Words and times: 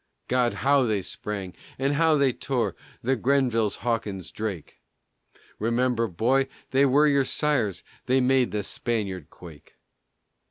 God! 0.27 0.55
how 0.65 0.83
they 0.85 1.03
sprang! 1.03 1.53
And 1.77 1.93
how 1.93 2.15
they 2.15 2.33
tore! 2.33 2.75
The 3.03 3.15
Grenvilles, 3.15 3.75
Hawkins, 3.81 4.31
Drake! 4.31 4.81
Remember, 5.59 6.07
boy, 6.07 6.47
they 6.71 6.87
were 6.87 7.05
your 7.05 7.23
sires! 7.23 7.83
They 8.07 8.19
made 8.19 8.49
the 8.49 8.63
Spaniard 8.63 9.29
quake. 9.29 9.75